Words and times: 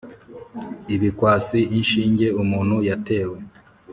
ibikwasi, 0.95 1.59
inshinge 1.77 2.27
umuntu 2.41 2.75
yatewe 2.87 3.37